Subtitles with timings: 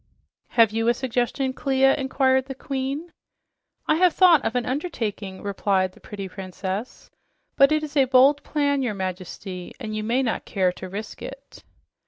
[0.57, 3.11] "Have you a suggestion, Clia?" inquired the Queen.
[3.85, 7.11] "I have thought of an undertaking," replied the pretty princess,
[7.55, 11.21] "but it is a bold plan, your Majesty, and you may not care to risk
[11.21, 11.63] it."